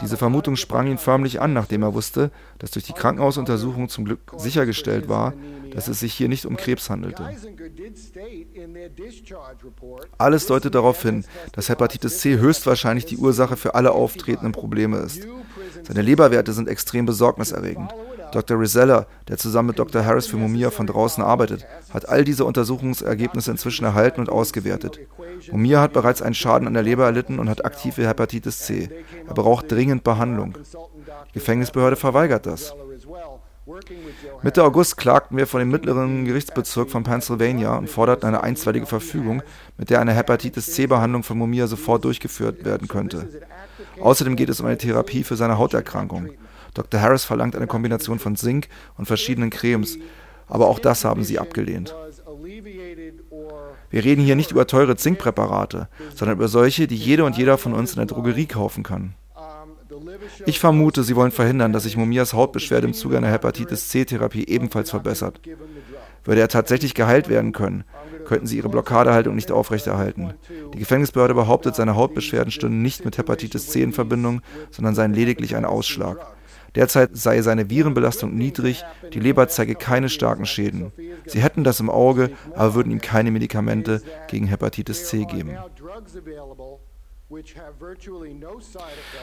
Diese 0.00 0.16
Vermutung 0.16 0.56
sprang 0.56 0.86
ihn 0.86 0.98
förmlich 0.98 1.40
an, 1.40 1.52
nachdem 1.52 1.82
er 1.82 1.94
wusste, 1.94 2.30
dass 2.58 2.70
durch 2.70 2.84
die 2.84 2.92
Krankenhausuntersuchung 2.92 3.88
zum 3.88 4.04
Glück 4.04 4.20
sichergestellt 4.36 5.08
war, 5.08 5.34
dass 5.74 5.88
es 5.88 6.00
sich 6.00 6.14
hier 6.14 6.28
nicht 6.28 6.46
um 6.46 6.56
Krebs 6.56 6.90
handelte. 6.90 7.28
Alles 10.18 10.46
deutet 10.46 10.74
darauf 10.74 11.02
hin, 11.02 11.24
dass 11.52 11.68
Hepatitis 11.68 12.18
C 12.18 12.38
höchstwahrscheinlich 12.38 13.06
die 13.06 13.16
Ursache 13.16 13.56
für 13.56 13.74
alle 13.74 13.92
auftretenden 13.92 14.52
Probleme 14.52 14.98
ist. 14.98 15.26
Seine 15.82 16.02
Leberwerte 16.02 16.52
sind 16.52 16.68
extrem 16.68 17.06
besorgniserregend. 17.06 17.90
Dr. 18.32 18.58
Rizella, 18.58 19.06
der 19.28 19.38
zusammen 19.38 19.68
mit 19.68 19.78
Dr. 19.78 20.04
Harris 20.04 20.26
für 20.26 20.36
Mumia 20.36 20.70
von 20.70 20.86
draußen 20.86 21.22
arbeitet, 21.22 21.66
hat 21.92 22.08
all 22.08 22.24
diese 22.24 22.44
Untersuchungsergebnisse 22.44 23.50
inzwischen 23.50 23.84
erhalten 23.84 24.20
und 24.20 24.28
ausgewertet. 24.28 24.98
Mumia 25.50 25.80
hat 25.80 25.92
bereits 25.92 26.22
einen 26.22 26.34
Schaden 26.34 26.66
an 26.66 26.74
der 26.74 26.82
Leber 26.82 27.04
erlitten 27.04 27.38
und 27.38 27.48
hat 27.48 27.64
aktive 27.64 28.06
Hepatitis 28.06 28.60
C. 28.60 28.90
Er 29.26 29.34
braucht 29.34 29.70
dringend 29.70 30.04
Behandlung. 30.04 30.54
Die 31.30 31.34
Gefängnisbehörde 31.34 31.96
verweigert 31.96 32.46
das. 32.46 32.74
Mitte 34.42 34.64
August 34.64 34.96
klagten 34.96 35.36
wir 35.36 35.46
vor 35.46 35.60
dem 35.60 35.70
mittleren 35.70 36.24
Gerichtsbezirk 36.24 36.90
von 36.90 37.04
Pennsylvania 37.04 37.76
und 37.76 37.88
forderten 37.88 38.26
eine 38.26 38.42
einstweilige 38.42 38.86
Verfügung, 38.86 39.42
mit 39.78 39.88
der 39.88 40.00
eine 40.00 40.12
Hepatitis 40.12 40.72
C-Behandlung 40.72 41.22
von 41.22 41.38
Mumia 41.38 41.68
sofort 41.68 42.04
durchgeführt 42.04 42.64
werden 42.64 42.88
könnte. 42.88 43.28
Außerdem 44.00 44.34
geht 44.34 44.48
es 44.48 44.60
um 44.60 44.66
eine 44.66 44.78
Therapie 44.78 45.22
für 45.22 45.36
seine 45.36 45.58
Hauterkrankung. 45.58 46.30
Dr. 46.74 47.00
Harris 47.00 47.24
verlangt 47.24 47.56
eine 47.56 47.66
Kombination 47.66 48.18
von 48.18 48.36
Zink 48.36 48.68
und 48.96 49.06
verschiedenen 49.06 49.50
Cremes, 49.50 49.98
aber 50.48 50.68
auch 50.68 50.78
das 50.78 51.04
haben 51.04 51.24
sie 51.24 51.38
abgelehnt. 51.38 51.94
Wir 53.90 54.04
reden 54.04 54.24
hier 54.24 54.36
nicht 54.36 54.50
über 54.50 54.66
teure 54.66 54.96
Zinkpräparate, 54.96 55.88
sondern 56.14 56.36
über 56.38 56.48
solche, 56.48 56.86
die 56.86 56.96
jede 56.96 57.24
und 57.24 57.36
jeder 57.36 57.58
von 57.58 57.74
uns 57.74 57.92
in 57.92 57.96
der 57.96 58.06
Drogerie 58.06 58.46
kaufen 58.46 58.82
kann. 58.82 59.14
Ich 60.46 60.58
vermute, 60.58 61.04
sie 61.04 61.16
wollen 61.16 61.30
verhindern, 61.30 61.72
dass 61.72 61.82
sich 61.84 61.96
Mumias 61.96 62.32
Hautbeschwerde 62.32 62.86
im 62.86 62.94
Zuge 62.94 63.18
einer 63.18 63.30
Hepatitis 63.30 63.88
C-Therapie 63.88 64.44
ebenfalls 64.44 64.90
verbessert. 64.90 65.40
Würde 66.24 66.40
er 66.40 66.48
tatsächlich 66.48 66.94
geheilt 66.94 67.28
werden 67.28 67.52
können, 67.52 67.84
könnten 68.26 68.46
sie 68.46 68.56
ihre 68.56 68.68
Blockadehaltung 68.68 69.34
nicht 69.34 69.50
aufrechterhalten. 69.50 70.34
Die 70.72 70.78
Gefängnisbehörde 70.78 71.34
behauptet, 71.34 71.74
seine 71.74 71.96
Hautbeschwerden 71.96 72.52
stünden 72.52 72.82
nicht 72.82 73.04
mit 73.04 73.18
Hepatitis 73.18 73.68
C 73.68 73.82
in 73.82 73.92
Verbindung, 73.92 74.40
sondern 74.70 74.94
seien 74.94 75.14
lediglich 75.14 75.56
ein 75.56 75.64
Ausschlag. 75.64 76.18
Derzeit 76.74 77.10
sei 77.12 77.42
seine 77.42 77.68
Virenbelastung 77.68 78.34
niedrig, 78.34 78.84
die 79.12 79.20
Leber 79.20 79.48
zeige 79.48 79.74
keine 79.74 80.08
starken 80.08 80.46
Schäden. 80.46 80.92
Sie 81.26 81.42
hätten 81.42 81.64
das 81.64 81.80
im 81.80 81.90
Auge, 81.90 82.30
aber 82.54 82.74
würden 82.74 82.92
ihm 82.92 83.00
keine 83.00 83.30
Medikamente 83.30 84.02
gegen 84.28 84.46
Hepatitis 84.46 85.08
C 85.08 85.24
geben. 85.24 85.56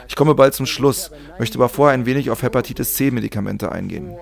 Ich 0.08 0.16
komme 0.16 0.36
bald 0.36 0.54
zum 0.54 0.66
Schluss, 0.66 1.12
möchte 1.38 1.58
aber 1.58 1.70
vorher 1.70 1.94
ein 1.94 2.06
wenig 2.06 2.30
auf 2.30 2.42
Hepatitis 2.42 2.96
C-Medikamente 2.96 3.72
eingehen. 3.72 4.18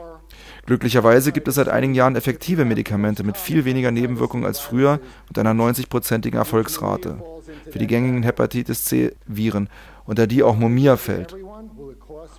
Glücklicherweise 0.66 1.32
gibt 1.32 1.48
es 1.48 1.56
seit 1.56 1.70
einigen 1.70 1.96
Jahren 1.96 2.18
effektive 2.18 2.66
Medikamente 2.66 3.24
mit 3.24 3.38
viel 3.38 3.64
weniger 3.64 3.92
Nebenwirkungen 3.92 4.46
als 4.46 4.60
früher 4.60 5.00
und 5.30 5.40
einer 5.40 5.54
90-prozentigen 5.54 6.36
Erfolgsrate 6.36 7.24
für 7.72 7.80
die 7.80 7.88
gängigen 7.88 8.24
Hepatitis 8.24 8.84
C-Viren, 8.86 9.70
unter 10.06 10.28
die 10.28 10.44
auch 10.44 10.58
Momia 10.58 10.98
fällt. 10.98 11.36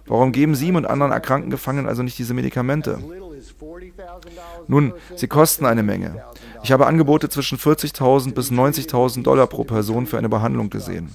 Warum 0.06 0.32
geben 0.32 0.54
Sie 0.54 0.68
ihm 0.68 0.76
und 0.76 0.86
anderen 0.86 1.12
erkrankten 1.12 1.50
Gefangenen 1.50 1.88
also 1.88 2.02
nicht 2.02 2.18
diese 2.18 2.34
Medikamente? 2.34 2.98
Nun, 4.66 4.92
sie 5.16 5.28
kosten 5.28 5.66
eine 5.66 5.82
Menge. 5.82 6.22
Ich 6.62 6.72
habe 6.72 6.86
Angebote 6.86 7.28
zwischen 7.28 7.58
40.000 7.58 8.34
bis 8.34 8.50
90.000 8.50 9.22
Dollar 9.22 9.46
pro 9.46 9.64
Person 9.64 10.06
für 10.06 10.18
eine 10.18 10.28
Behandlung 10.28 10.70
gesehen. 10.70 11.10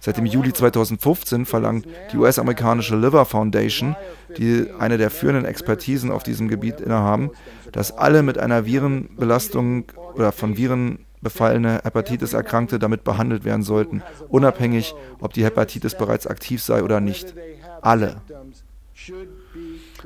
Seit 0.00 0.16
dem 0.16 0.26
Juli 0.26 0.52
2015 0.52 1.44
verlangt 1.44 1.86
die 2.12 2.18
US-amerikanische 2.18 2.96
Liver 2.96 3.24
Foundation, 3.24 3.96
die 4.36 4.68
eine 4.78 4.96
der 4.96 5.10
führenden 5.10 5.44
Expertisen 5.44 6.12
auf 6.12 6.22
diesem 6.22 6.48
Gebiet 6.48 6.80
innehaben, 6.80 7.30
dass 7.72 7.96
alle 7.96 8.22
mit 8.22 8.38
einer 8.38 8.64
Virenbelastung 8.64 9.86
oder 10.14 10.30
von 10.30 10.56
Viren 10.56 11.04
befallene 11.20 11.80
Hepatitis-Erkrankte 11.82 12.78
damit 12.78 13.02
behandelt 13.02 13.44
werden 13.44 13.64
sollten, 13.64 14.02
unabhängig, 14.28 14.94
ob 15.20 15.32
die 15.32 15.44
Hepatitis 15.44 15.96
bereits 15.96 16.28
aktiv 16.28 16.62
sei 16.62 16.84
oder 16.84 17.00
nicht. 17.00 17.34
Alle. 17.82 18.20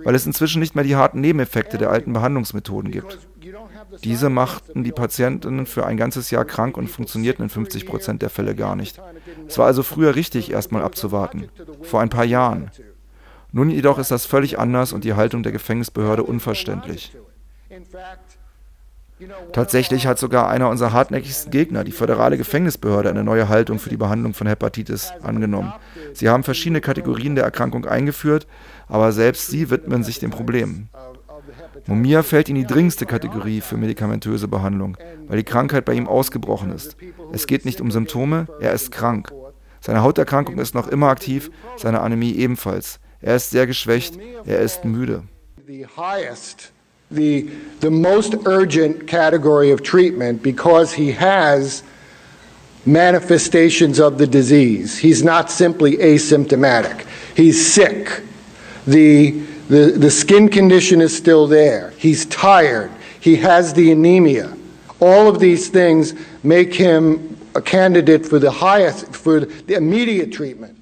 Weil 0.05 0.15
es 0.15 0.27
inzwischen 0.27 0.61
nicht 0.61 0.75
mehr 0.75 0.85
die 0.85 0.97
harten 0.97 1.21
Nebeneffekte 1.21 1.79
der 1.79 1.91
alten 1.91 2.13
Behandlungsmethoden 2.13 2.91
gibt. 2.91 3.19
Diese 4.05 4.31
machten 4.31 4.85
die 4.85 4.93
Patientinnen 4.93 5.67
für 5.67 5.87
ein 5.87 5.97
ganzes 5.97 6.31
Jahr 6.31 6.45
krank 6.45 6.77
und 6.77 6.89
funktionierten 6.89 7.45
in 7.45 7.51
50 7.51 7.87
Prozent 7.87 8.23
der 8.23 8.31
Fälle 8.31 8.55
gar 8.55 8.77
nicht. 8.77 9.01
Es 9.47 9.59
war 9.59 9.67
also 9.67 9.83
früher 9.83 10.15
richtig, 10.15 10.51
erstmal 10.51 10.83
abzuwarten. 10.83 11.49
Vor 11.83 12.01
ein 12.01 12.11
paar 12.11 12.25
Jahren. 12.25 12.71
Nun 13.51 13.69
jedoch 13.69 13.99
ist 13.99 14.11
das 14.11 14.25
völlig 14.25 14.59
anders 14.59 14.93
und 14.93 15.05
die 15.05 15.15
Haltung 15.15 15.43
der 15.43 15.53
Gefängnisbehörde 15.53 16.23
unverständlich. 16.23 17.13
Tatsächlich 19.53 20.07
hat 20.07 20.19
sogar 20.19 20.49
einer 20.49 20.69
unserer 20.69 20.93
hartnäckigsten 20.93 21.51
Gegner, 21.51 21.85
die 21.85 21.93
föderale 21.93 22.39
Gefängnisbehörde, 22.39 23.11
eine 23.11 23.25
neue 23.25 23.49
Haltung 23.49 23.79
für 23.79 23.91
die 23.91 23.97
Behandlung 23.97 24.35
von 24.35 24.47
Hepatitis 24.47 25.13
angenommen. 25.23 25.73
Sie 26.15 26.29
haben 26.29 26.43
verschiedene 26.43 26.81
Kategorien 26.81 27.35
der 27.35 27.45
Erkrankung 27.45 27.87
eingeführt, 27.87 28.47
aber 28.89 29.13
selbst 29.13 29.49
sie 29.49 29.71
widmen 29.71 30.05
sich 30.05 30.19
dem 30.19 30.31
Problem. 30.31 30.89
Mumia 31.87 32.23
fällt 32.23 32.49
in 32.49 32.55
die 32.55 32.67
dringendste 32.67 33.07
Kategorie 33.07 33.61
für 33.61 33.77
medikamentöse 33.77 34.49
Behandlung, 34.49 34.97
weil 35.27 35.39
die 35.39 35.45
Krankheit 35.45 35.85
bei 35.85 35.95
ihm 35.95 36.07
ausgebrochen 36.07 36.71
ist. 36.71 36.97
Es 37.33 37.47
geht 37.47 37.65
nicht 37.65 37.81
um 37.81 37.91
Symptome, 37.91 38.47
er 38.61 38.73
ist 38.73 38.93
krank. 38.93 39.33
Seine 39.81 40.03
Hauterkrankung 40.03 40.59
ist 40.59 40.75
noch 40.75 40.87
immer 40.87 41.09
aktiv, 41.09 41.51
seine 41.77 42.01
Anämie 42.01 42.35
ebenfalls. 42.35 43.01
Er 43.21 43.37
ist 43.37 43.51
sehr 43.51 43.67
geschwächt, 43.67 44.19
er 44.45 44.61
ist 44.61 44.85
müde. 44.85 45.25
The, 45.67 45.87
the 47.15 47.91
most 47.91 48.35
urgent 48.47 49.07
category 49.07 49.71
of 49.71 49.83
treatment 49.83 50.43
because 50.43 50.93
he 50.93 51.13
has 51.13 51.83
manifestations 52.87 54.01
of 54.01 54.19
the 54.19 54.27
disease. 54.27 54.99
He's 54.99 55.23
not 55.23 55.51
simply 55.51 55.97
asymptomatic. 55.97 57.07
He's 57.37 57.73
sick. 57.73 58.23
The 58.87 59.43
The, 59.69 59.97
the 59.97 60.11
skin 60.11 60.49
condition 60.51 61.01
is 61.01 61.17
still 61.17 61.47
there. 61.47 61.95
He's 61.97 62.27
tired. 62.27 62.91
He 63.21 63.37
has 63.37 63.73
the 63.73 63.91
anemia. 63.93 64.53
All 65.01 65.29
of 65.29 65.39
these 65.39 65.71
things 65.71 66.13
make 66.43 66.75
him 66.75 67.39
a 67.55 67.63
candidate 67.63 68.27
for 68.27 68.39
the 68.39 68.51
highest, 68.51 69.15
for 69.15 69.41
the 69.41 69.75
immediate 69.75 70.31
treatment. 70.31 70.77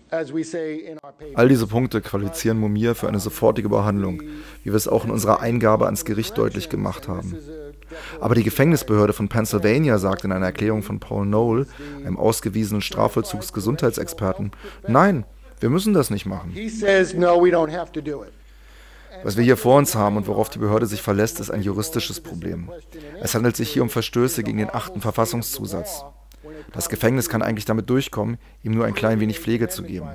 All 1.34 1.48
diese 1.48 1.66
Punkte 1.66 2.00
qualifizieren 2.00 2.58
Mumia 2.58 2.94
für 2.94 3.08
eine 3.08 3.20
sofortige 3.20 3.68
Behandlung, 3.68 4.22
wie 4.62 4.70
wir 4.70 4.74
es 4.74 4.88
auch 4.88 5.04
in 5.04 5.10
unserer 5.10 5.40
Eingabe 5.40 5.86
ans 5.86 6.04
Gericht 6.04 6.36
deutlich 6.36 6.68
gemacht 6.68 7.08
haben. 7.08 7.36
Aber 8.20 8.34
die 8.34 8.44
Gefängnisbehörde 8.44 9.12
von 9.12 9.28
Pennsylvania 9.28 9.98
sagt 9.98 10.24
in 10.24 10.32
einer 10.32 10.46
Erklärung 10.46 10.82
von 10.82 11.00
Paul 11.00 11.26
Knoll, 11.26 11.66
einem 12.04 12.16
ausgewiesenen 12.16 12.82
Strafvollzugsgesundheitsexperten, 12.82 14.52
nein, 14.86 15.24
wir 15.60 15.70
müssen 15.70 15.94
das 15.94 16.10
nicht 16.10 16.26
machen. 16.26 16.54
Was 19.22 19.36
wir 19.36 19.44
hier 19.44 19.56
vor 19.56 19.76
uns 19.76 19.94
haben 19.94 20.16
und 20.16 20.26
worauf 20.28 20.48
die 20.48 20.58
Behörde 20.58 20.86
sich 20.86 21.02
verlässt, 21.02 21.40
ist 21.40 21.50
ein 21.50 21.62
juristisches 21.62 22.20
Problem. 22.20 22.70
Es 23.20 23.34
handelt 23.34 23.56
sich 23.56 23.70
hier 23.70 23.82
um 23.82 23.90
Verstöße 23.90 24.42
gegen 24.42 24.58
den 24.58 24.70
achten 24.70 25.00
Verfassungszusatz. 25.00 26.04
Das 26.72 26.88
Gefängnis 26.88 27.28
kann 27.28 27.42
eigentlich 27.42 27.64
damit 27.64 27.90
durchkommen, 27.90 28.38
ihm 28.62 28.72
nur 28.72 28.86
ein 28.86 28.94
klein 28.94 29.20
wenig 29.20 29.40
Pflege 29.40 29.68
zu 29.68 29.82
geben. 29.82 30.08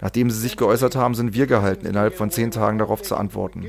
Nachdem 0.00 0.30
Sie 0.30 0.40
sich 0.40 0.56
geäußert 0.56 0.96
haben, 0.96 1.14
sind 1.14 1.34
wir 1.34 1.46
gehalten, 1.46 1.86
innerhalb 1.86 2.14
von 2.14 2.30
zehn 2.30 2.50
Tagen 2.50 2.78
darauf 2.78 3.02
zu 3.02 3.16
antworten. 3.16 3.64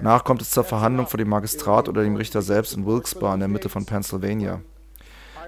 Nach 0.00 0.24
kommt 0.24 0.42
es 0.42 0.50
zur 0.50 0.64
Verhandlung 0.64 1.06
vor 1.06 1.18
dem 1.18 1.28
Magistrat 1.28 1.88
oder 1.88 2.02
dem 2.02 2.16
Richter 2.16 2.42
selbst 2.42 2.76
in 2.76 2.86
Wilkes-Barre 2.86 3.34
in 3.34 3.40
der 3.40 3.48
Mitte 3.48 3.68
von 3.68 3.86
Pennsylvania. 3.86 4.60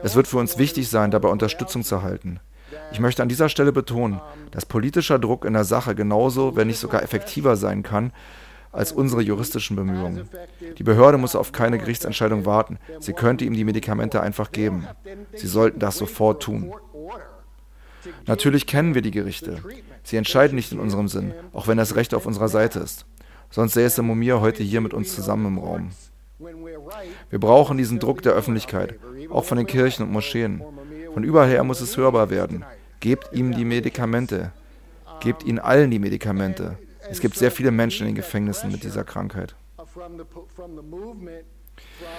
Es 0.02 0.14
wird 0.14 0.26
für 0.26 0.38
uns 0.38 0.56
wichtig 0.56 0.88
sein, 0.88 1.10
dabei 1.10 1.28
Unterstützung 1.28 1.84
zu 1.84 1.96
erhalten. 1.96 2.40
Ich 2.92 3.00
möchte 3.00 3.22
an 3.22 3.28
dieser 3.28 3.48
Stelle 3.48 3.72
betonen, 3.72 4.20
dass 4.52 4.64
politischer 4.64 5.18
Druck 5.18 5.44
in 5.44 5.52
der 5.52 5.64
Sache 5.64 5.94
genauso, 5.94 6.56
wenn 6.56 6.68
nicht 6.68 6.78
sogar 6.78 7.02
effektiver 7.02 7.56
sein 7.56 7.82
kann, 7.82 8.12
als 8.72 8.92
unsere 8.92 9.22
juristischen 9.22 9.76
Bemühungen. 9.76 10.28
Die 10.78 10.82
Behörde 10.82 11.18
muss 11.18 11.36
auf 11.36 11.52
keine 11.52 11.78
Gerichtsentscheidung 11.78 12.46
warten. 12.46 12.78
Sie 13.00 13.12
könnte 13.12 13.44
ihm 13.44 13.54
die 13.54 13.64
Medikamente 13.64 14.20
einfach 14.20 14.52
geben. 14.52 14.86
Sie 15.34 15.46
sollten 15.46 15.80
das 15.80 15.96
sofort 15.96 16.42
tun. 16.42 16.72
Natürlich 18.26 18.66
kennen 18.66 18.94
wir 18.94 19.02
die 19.02 19.10
Gerichte. 19.10 19.62
Sie 20.02 20.16
entscheiden 20.16 20.54
nicht 20.54 20.72
in 20.72 20.80
unserem 20.80 21.08
Sinn, 21.08 21.34
auch 21.52 21.68
wenn 21.68 21.76
das 21.76 21.96
Recht 21.96 22.14
auf 22.14 22.26
unserer 22.26 22.48
Seite 22.48 22.80
ist. 22.80 23.06
Sonst 23.50 23.74
säße 23.74 24.02
Mumia 24.02 24.40
heute 24.40 24.62
hier 24.62 24.80
mit 24.80 24.94
uns 24.94 25.14
zusammen 25.14 25.46
im 25.46 25.58
Raum. 25.58 25.90
Wir 27.28 27.38
brauchen 27.38 27.76
diesen 27.76 27.98
Druck 27.98 28.22
der 28.22 28.32
Öffentlichkeit, 28.32 28.98
auch 29.30 29.44
von 29.44 29.58
den 29.58 29.66
Kirchen 29.66 30.04
und 30.04 30.12
Moscheen. 30.12 30.62
Von 31.12 31.24
überall 31.24 31.48
her 31.48 31.64
muss 31.64 31.80
es 31.80 31.96
hörbar 31.96 32.30
werden. 32.30 32.64
Gebt 33.00 33.32
ihm 33.32 33.54
die 33.54 33.64
Medikamente. 33.64 34.52
Gebt 35.20 35.44
ihnen 35.44 35.58
allen 35.58 35.90
die 35.90 35.98
Medikamente. 35.98 36.78
Es 37.10 37.20
gibt 37.20 37.36
sehr 37.36 37.50
viele 37.50 37.70
Menschen 37.70 38.06
in 38.06 38.12
den 38.12 38.16
Gefängnissen 38.16 38.70
mit 38.70 38.84
dieser 38.84 39.04
Krankheit. 39.04 39.54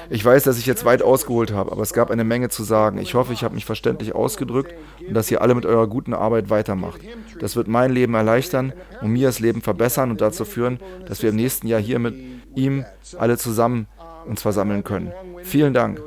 Ich 0.10 0.26
weiß, 0.26 0.44
dass 0.44 0.58
ich 0.58 0.66
jetzt 0.66 0.86
weit 0.86 1.02
ausgeholt 1.02 1.54
habe, 1.54 1.72
aber 1.72 1.84
es 1.84 1.94
gab 1.94 2.12
eine 2.12 2.24
Menge 2.24 2.50
zu 2.50 2.64
sagen. 2.64 2.98
Ich 2.98 3.14
hoffe, 3.14 3.34
ich 3.34 3.44
habe 3.44 3.56
mich 3.56 3.66
verständlich 3.66 4.14
ausgedrückt 4.14 4.74
und 5.08 5.14
dass 5.14 5.30
ihr 5.32 5.42
alle 5.42 5.56
mit 5.56 5.66
eurer 5.66 5.88
guten 5.88 6.14
Arbeit 6.14 6.50
weitermacht. 6.50 7.02
Das 7.40 7.56
wird 7.56 7.68
mein 7.68 7.92
Leben 7.92 8.14
erleichtern 8.16 8.74
und 9.02 9.12
mir 9.12 9.28
das 9.28 9.40
Leben 9.40 9.62
verbessern 9.62 10.12
und 10.12 10.20
dazu 10.20 10.46
führen, 10.46 10.80
dass 11.08 11.22
wir 11.22 11.30
im 11.30 11.36
nächsten 11.36 11.68
Jahr 11.68 11.80
hier 11.80 12.00
mit 12.00 12.16
ihm 12.56 12.86
alle 13.18 13.38
zusammen 13.38 13.88
uns 14.26 14.42
versammeln 14.42 14.84
können. 14.84 15.12
Vielen 15.44 15.74
Dank. 15.74 16.02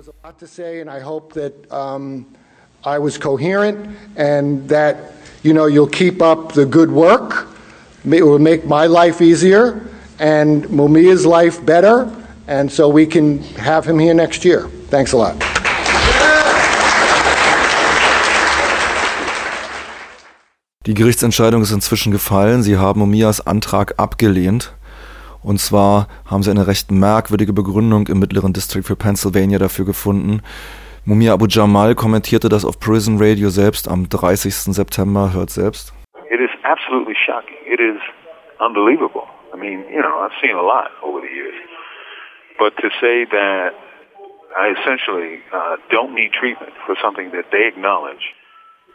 I 2.87 2.99
was 2.99 3.19
coherent 3.19 3.79
and 4.14 4.69
that, 4.69 4.97
you 5.43 5.55
know, 5.55 5.67
you'll 5.67 5.88
keep 5.88 6.21
up 6.21 6.53
the 6.53 6.67
good 6.67 6.91
work. 6.91 7.47
It 8.04 8.25
will 8.25 8.38
make 8.38 8.66
my 8.66 8.87
life 8.87 9.23
easier 9.23 9.80
and 10.18 10.68
Mumia's 10.70 11.25
life 11.25 11.64
better. 11.64 12.08
And 12.46 12.70
so 12.70 12.88
we 12.88 13.06
can 13.06 13.42
have 13.58 13.87
him 13.87 13.99
here 13.99 14.14
next 14.14 14.44
year. 14.44 14.68
Thanks 14.90 15.14
a 15.14 15.16
lot. 15.16 15.34
Die 20.87 20.92
Gerichtsentscheidung 20.92 21.62
ist 21.62 21.73
inzwischen 21.73 22.12
gefallen. 22.12 22.62
Sie 22.62 22.76
haben 22.76 23.00
Mumias 23.00 23.46
Antrag 23.46 23.94
abgelehnt. 23.96 24.75
Und 25.42 25.58
zwar 25.58 26.08
haben 26.26 26.42
sie 26.42 26.50
eine 26.50 26.66
recht 26.66 26.90
merkwürdige 26.90 27.54
Begründung 27.54 28.06
im 28.08 28.18
mittleren 28.18 28.52
District 28.52 28.82
für 28.82 28.96
Pennsylvania 28.96 29.58
dafür 29.58 29.87
gefunden. 29.87 30.42
Mumia 31.06 31.32
Abu 31.32 31.46
Jamal 31.46 31.94
kommentierte 31.94 32.50
das 32.50 32.66
auf 32.66 32.80
Prison 32.80 33.16
Radio 33.18 33.49
selbst 33.49 33.88
am 33.88 34.08
30. 34.11 34.54
September. 34.54 35.32
Hört 35.32 35.50
selbst. 35.50 35.94
Absolutely 36.64 37.14
shocking. 37.14 37.61
It 37.68 37.78
is 37.78 38.00
unbelievable. 38.59 39.28
I 39.52 39.56
mean, 39.56 39.85
you 39.92 40.00
know, 40.00 40.18
I've 40.18 40.35
seen 40.40 40.56
a 40.56 40.62
lot 40.64 40.90
over 41.04 41.21
the 41.21 41.28
years. 41.28 41.54
But 42.59 42.75
to 42.80 42.88
say 43.00 43.28
that 43.28 43.71
I 44.56 44.73
essentially 44.73 45.44
uh, 45.52 45.76
don't 45.90 46.14
need 46.14 46.33
treatment 46.33 46.73
for 46.87 46.97
something 47.02 47.30
that 47.33 47.52
they 47.52 47.68
acknowledge 47.68 48.33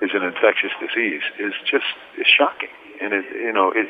is 0.01 0.11
an 0.13 0.23
infectious 0.23 0.71
disease 0.79 1.21
is 1.37 1.53
just 1.69 1.85
is 2.17 2.27
shocking. 2.27 2.71
And 3.01 3.13
it, 3.13 3.25
you 3.35 3.53
know, 3.53 3.71
it, 3.71 3.87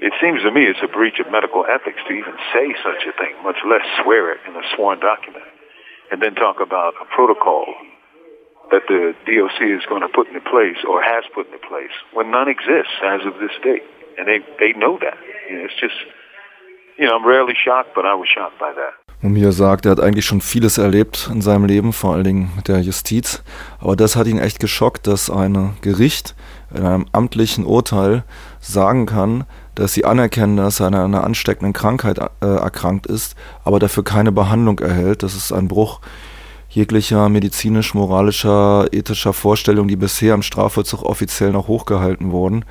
it 0.00 0.12
seems 0.20 0.42
to 0.42 0.50
me 0.50 0.64
it's 0.64 0.80
a 0.82 0.88
breach 0.88 1.20
of 1.20 1.30
medical 1.30 1.64
ethics 1.68 2.00
to 2.08 2.12
even 2.12 2.34
say 2.52 2.74
such 2.82 3.04
a 3.06 3.12
thing, 3.14 3.36
much 3.44 3.60
less 3.68 3.84
swear 4.02 4.32
it 4.32 4.40
in 4.48 4.56
a 4.56 4.64
sworn 4.74 4.98
document, 4.98 5.44
and 6.10 6.20
then 6.20 6.34
talk 6.34 6.60
about 6.60 6.94
a 7.00 7.04
protocol 7.14 7.68
that 8.70 8.82
the 8.88 9.14
DOC 9.26 9.60
is 9.62 9.84
going 9.86 10.02
to 10.02 10.08
put 10.08 10.28
into 10.28 10.40
place 10.40 10.78
or 10.88 11.02
has 11.02 11.24
put 11.34 11.46
into 11.46 11.58
place 11.66 11.94
when 12.12 12.30
none 12.30 12.48
exists 12.48 12.98
as 13.04 13.20
of 13.26 13.34
this 13.38 13.54
date, 13.62 13.84
and 14.16 14.26
they 14.26 14.38
they 14.58 14.72
know 14.72 14.98
that. 14.98 15.18
You 15.48 15.56
know, 15.56 15.64
it's 15.64 15.78
just, 15.80 15.98
you 16.98 17.06
know, 17.06 17.16
I'm 17.16 17.26
rarely 17.26 17.54
shocked, 17.54 17.94
but 17.94 18.04
I 18.06 18.14
was 18.14 18.28
shocked 18.28 18.58
by 18.58 18.72
that. 18.72 18.94
Mumia 19.22 19.52
sagt, 19.52 19.84
er 19.84 19.90
hat 19.90 20.00
eigentlich 20.00 20.24
schon 20.24 20.40
vieles 20.40 20.78
erlebt 20.78 21.28
in 21.30 21.42
seinem 21.42 21.66
Leben, 21.66 21.92
vor 21.92 22.14
allen 22.14 22.24
Dingen 22.24 22.52
mit 22.56 22.68
der 22.68 22.80
Justiz. 22.80 23.42
Aber 23.78 23.94
das 23.94 24.16
hat 24.16 24.26
ihn 24.26 24.38
echt 24.38 24.60
geschockt, 24.60 25.06
dass 25.06 25.28
ein 25.28 25.76
Gericht 25.82 26.34
in 26.74 26.86
einem 26.86 27.06
amtlichen 27.12 27.66
Urteil 27.66 28.24
sagen 28.60 29.04
kann, 29.04 29.44
dass 29.74 29.92
sie 29.92 30.06
anerkennen, 30.06 30.56
dass 30.56 30.80
er 30.80 30.86
an 30.86 30.94
einer 30.94 31.24
ansteckenden 31.24 31.74
Krankheit 31.74 32.18
äh, 32.18 32.46
erkrankt 32.46 33.06
ist, 33.06 33.36
aber 33.62 33.78
dafür 33.78 34.04
keine 34.04 34.32
Behandlung 34.32 34.78
erhält. 34.78 35.22
Das 35.22 35.34
ist 35.34 35.52
ein 35.52 35.68
Bruch 35.68 36.00
jeglicher 36.70 37.28
medizinisch-moralischer, 37.28 38.88
ethischer 38.92 39.32
Vorstellungen, 39.32 39.88
die 39.88 39.96
bisher 39.96 40.34
im 40.34 40.42
Strafvollzug 40.42 41.02
offiziell 41.02 41.50
noch 41.50 41.68
hochgehalten 41.68 42.32
wurden. 42.32 42.64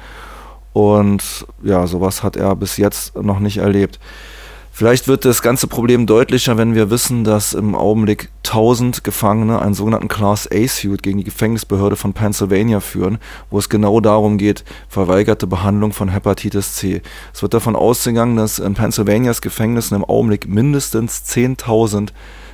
Und 0.74 1.46
ja, 1.62 1.86
sowas 1.86 2.24
hat 2.24 2.36
er 2.36 2.56
bis 2.56 2.78
jetzt 2.78 3.16
noch 3.22 3.40
nicht 3.40 3.58
erlebt. 3.58 4.00
Vielleicht 4.72 5.10
wird 5.10 5.26
das 5.26 5.42
ganze 5.42 5.68
Problem 5.68 6.06
deutlicher, 6.06 6.56
wenn 6.56 6.74
wir 6.74 6.90
wissen, 6.90 7.26
dass 7.26 7.54
im 7.54 7.76
Augenblick 7.76 8.30
1000 8.46 9.04
Gefangene 9.04 9.62
einen 9.62 9.74
sogenannten 9.74 10.08
Class 10.08 10.48
A-Suit 10.50 11.04
gegen 11.04 11.18
die 11.18 11.26
Gefängnisbehörde 11.26 11.98
von 11.98 12.14
Pennsylvania 12.14 12.80
führen, 12.80 13.18
wo 13.50 13.60
es 13.60 13.68
genau 13.68 14.00
darum 14.00 14.38
geht, 14.38 14.64
verweigerte 14.88 15.48
Behandlung 15.48 15.92
von 15.92 16.08
Hepatitis 16.08 16.76
C. 16.76 17.02
Es 17.34 17.42
wird 17.42 17.54
davon 17.54 17.76
ausgegangen, 17.76 18.38
dass 18.38 18.60
in 18.60 18.74
Pennsylvanias 18.74 19.42
Gefängnissen 19.42 19.98
im 19.98 20.06
Augenblick 20.06 20.48
mindestens 20.48 21.24
10.000 21.28 22.12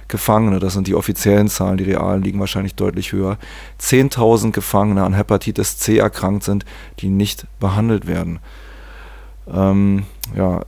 Gefangene, 0.07 0.59
das 0.59 0.73
sind 0.73 0.87
die 0.87 0.95
offiziellen 0.95 1.47
Zahlen, 1.47 1.77
die 1.77 1.83
realen 1.83 2.21
liegen 2.21 2.39
wahrscheinlich 2.39 2.75
deutlich 2.75 3.11
höher, 3.11 3.37
10.000 3.81 4.51
Gefangene 4.51 5.03
an 5.03 5.13
Hepatitis 5.13 5.77
C 5.77 5.97
erkrankt 5.97 6.43
sind, 6.43 6.65
die 6.99 7.09
nicht 7.09 7.47
behandelt 7.59 8.07
werden. 8.07 8.39
Ähm, 9.51 10.05
ja, 10.35 10.61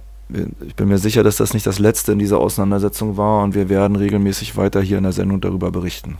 ich 0.66 0.76
bin 0.76 0.88
mir 0.90 0.98
sicher, 0.98 1.24
dass 1.24 1.38
das 1.38 1.54
nicht 1.54 1.66
das 1.66 1.80
letzte 1.80 2.12
in 2.12 2.20
dieser 2.20 2.40
Auseinandersetzung 2.40 3.16
war 3.16 3.44
und 3.44 3.56
wir 3.56 3.70
werden 3.70 3.96
regelmäßig 3.96 4.58
weiter 4.58 4.82
hier 4.82 4.98
in 4.98 5.04
der 5.04 5.14
Sendung 5.14 5.40
darüber 5.40 5.72
berichten. 5.72 6.18